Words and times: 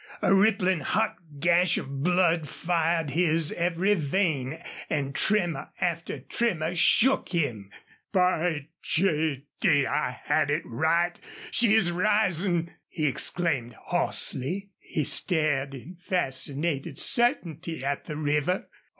A 0.23 0.33
rippling 0.33 0.79
hot 0.79 1.17
gash 1.39 1.77
of 1.77 2.01
blood 2.01 2.49
fired 2.49 3.11
his 3.11 3.51
every 3.51 3.93
vein 3.93 4.57
and 4.89 5.13
tremor 5.13 5.69
after 5.79 6.19
tremor 6.21 6.73
shook 6.73 7.29
him. 7.29 7.69
"By 8.11 8.69
G 8.81 9.45
d! 9.59 9.85
I 9.85 10.09
had 10.23 10.49
it 10.49 10.63
right 10.65 11.19
she's 11.51 11.91
risin'!" 11.91 12.71
he 12.87 13.05
exclaimed, 13.05 13.73
hoarsely. 13.75 14.71
He 14.79 15.03
stared 15.03 15.75
in 15.75 15.97
fascinated 16.01 16.97
certainty 16.97 17.85
at 17.85 18.05
the 18.05 18.17
river. 18.17 18.69